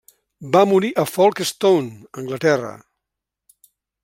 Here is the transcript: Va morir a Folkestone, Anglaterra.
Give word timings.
Va 0.55 0.61
morir 0.69 0.89
a 1.03 1.05
Folkestone, 1.11 1.93
Anglaterra. 2.23 2.75